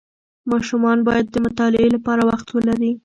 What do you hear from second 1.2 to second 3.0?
د مطالعې لپاره وخت ولري.